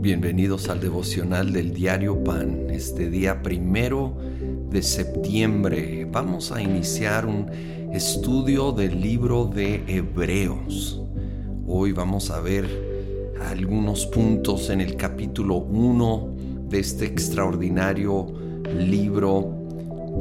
[0.00, 2.70] Bienvenidos al devocional del diario Pan.
[2.70, 4.16] Este día primero
[4.70, 7.48] de septiembre vamos a iniciar un
[7.92, 11.00] estudio del libro de Hebreos.
[11.66, 12.66] Hoy vamos a ver
[13.40, 16.34] algunos puntos en el capítulo 1
[16.68, 18.32] de este extraordinario
[18.76, 19.54] libro,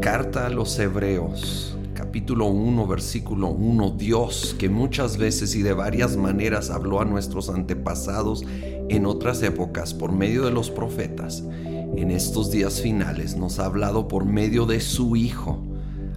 [0.00, 6.16] Carta a los Hebreos capítulo 1, versículo 1, Dios que muchas veces y de varias
[6.16, 8.44] maneras habló a nuestros antepasados
[8.88, 11.44] en otras épocas por medio de los profetas,
[11.96, 15.62] en estos días finales nos ha hablado por medio de su Hijo.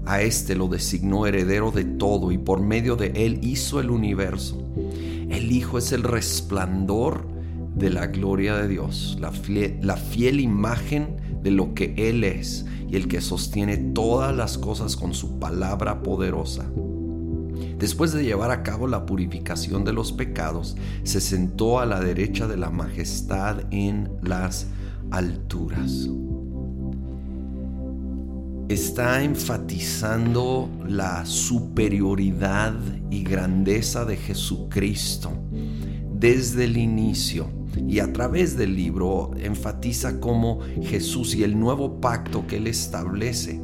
[0.06, 4.58] A éste lo designó heredero de todo y por medio de él hizo el universo.
[5.30, 7.28] El Hijo es el resplandor
[7.76, 12.66] de la gloria de Dios, la fiel, la fiel imagen de lo que Él es
[12.90, 16.66] y el que sostiene todas las cosas con su palabra poderosa.
[17.80, 22.48] Después de llevar a cabo la purificación de los pecados, se sentó a la derecha
[22.48, 24.68] de la majestad en las
[25.10, 26.10] alturas.
[28.68, 32.76] Está enfatizando la superioridad
[33.10, 35.32] y grandeza de Jesucristo
[36.14, 37.57] desde el inicio
[37.88, 43.60] y a través del libro enfatiza cómo Jesús y el nuevo pacto que él establece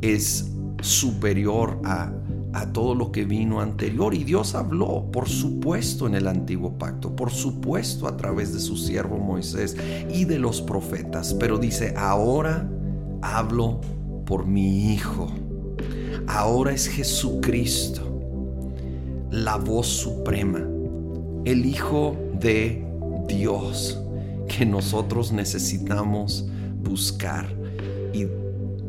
[0.00, 0.50] es
[0.82, 2.12] superior a,
[2.52, 4.14] a todo lo que vino anterior.
[4.14, 8.76] Y Dios habló, por supuesto, en el antiguo pacto, por supuesto a través de su
[8.76, 9.76] siervo Moisés
[10.12, 11.34] y de los profetas.
[11.34, 12.68] Pero dice, ahora
[13.22, 13.80] hablo
[14.24, 15.28] por mi Hijo.
[16.26, 18.02] Ahora es Jesucristo,
[19.30, 20.60] la voz suprema,
[21.44, 22.89] el Hijo de
[23.30, 23.98] Dios
[24.48, 26.48] que nosotros necesitamos
[26.82, 27.46] buscar.
[28.12, 28.26] Y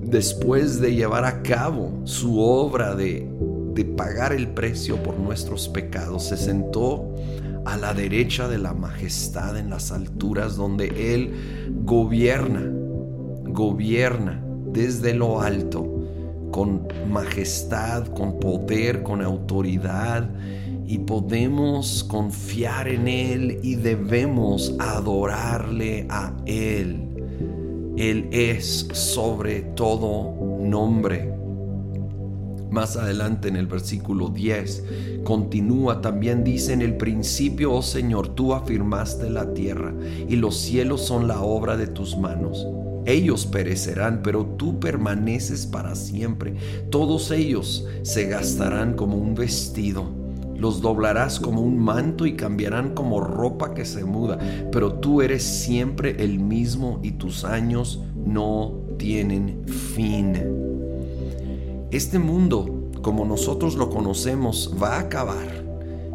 [0.02, 3.30] después de llevar a cabo su obra de,
[3.74, 7.14] de pagar el precio por nuestros pecados, se sentó
[7.66, 11.32] a la derecha de la majestad en las alturas donde Él
[11.84, 12.64] gobierna,
[13.46, 15.88] gobierna desde lo alto,
[16.52, 20.28] con majestad, con poder, con autoridad
[20.92, 27.08] y podemos confiar en Él y debemos adorarle a Él.
[27.96, 31.34] Él es sobre todo nombre.
[32.70, 34.84] Más adelante en el versículo 10
[35.24, 39.94] continúa, también dice en el principio, oh Señor, tú afirmaste la tierra
[40.28, 42.68] y los cielos son la obra de tus manos.
[43.06, 46.56] Ellos perecerán, pero tú permaneces para siempre.
[46.90, 50.21] Todos ellos se gastarán como un vestido
[50.62, 54.38] los doblarás como un manto y cambiarán como ropa que se muda,
[54.72, 60.38] pero tú eres siempre el mismo y tus años no tienen fin.
[61.90, 65.66] Este mundo, como nosotros lo conocemos, va a acabar.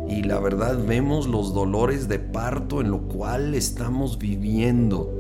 [0.09, 5.13] Y la verdad vemos los dolores de parto en lo cual estamos viviendo.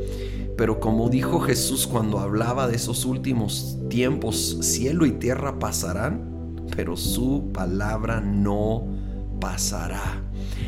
[0.56, 6.96] Pero como dijo Jesús cuando hablaba de esos últimos tiempos, cielo y tierra pasarán, pero
[6.96, 8.95] su palabra no
[9.40, 10.22] pasará.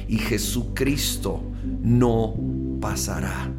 [0.08, 1.42] Y Jesucristo
[1.82, 2.34] no
[2.80, 3.50] pasará.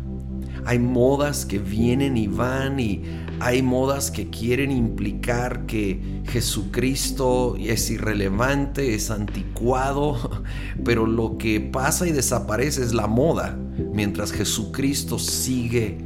[0.65, 3.01] Hay modas que vienen y van y
[3.39, 10.43] hay modas que quieren implicar que Jesucristo es irrelevante, es anticuado,
[10.83, 13.57] pero lo que pasa y desaparece es la moda,
[13.93, 15.97] mientras Jesucristo sigue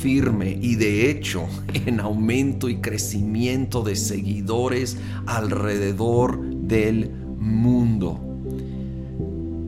[0.00, 4.96] firme y de hecho en aumento y crecimiento de seguidores
[5.26, 8.29] alrededor del mundo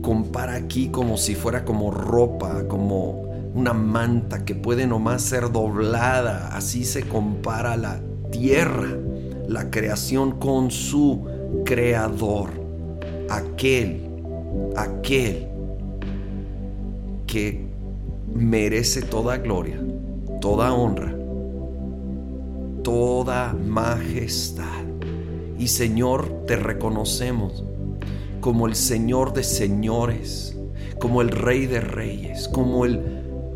[0.03, 3.23] compara aquí como si fuera como ropa, como
[3.55, 6.49] una manta que puede nomás ser doblada.
[6.55, 7.99] Así se compara la
[8.29, 8.89] tierra,
[9.47, 11.25] la creación con su
[11.65, 12.49] creador,
[13.29, 14.03] aquel,
[14.75, 15.47] aquel
[17.25, 17.65] que
[18.35, 19.79] merece toda gloria,
[20.41, 21.15] toda honra,
[22.83, 24.83] toda majestad.
[25.57, 27.63] Y Señor, te reconocemos
[28.43, 30.57] como el Señor de señores,
[30.99, 32.99] como el Rey de reyes, como el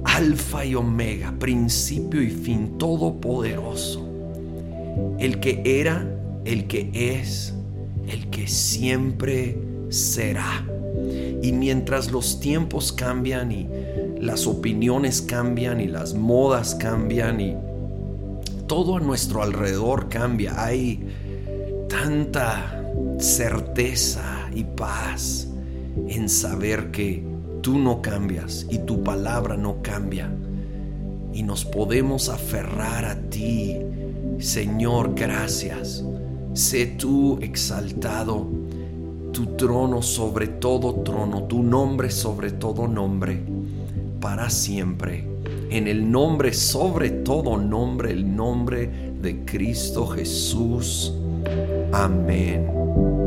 [0.06, 4.08] Alfa y Omega, principio y fin, todopoderoso.
[5.20, 6.08] El que era,
[6.46, 7.54] el que es,
[8.08, 9.58] el que siempre
[9.90, 10.66] será.
[11.44, 13.68] Y mientras los tiempos cambian y
[14.22, 17.58] las opiniones cambian y las modas cambian y
[18.68, 21.02] todo a nuestro alrededor cambia, hay
[21.90, 22.90] tanta
[23.20, 25.48] certeza y paz
[26.08, 27.24] en saber que
[27.62, 30.32] tú no cambias y tu palabra no cambia.
[31.34, 33.78] Y nos podemos aferrar a ti.
[34.40, 36.04] Señor, gracias.
[36.54, 38.48] Sé tú exaltado
[39.32, 43.40] tu trono sobre todo trono, tu nombre sobre todo nombre,
[44.20, 45.28] para siempre.
[45.70, 48.90] En el nombre sobre todo nombre, el nombre
[49.22, 51.14] de Cristo Jesús.
[51.92, 53.27] Amén.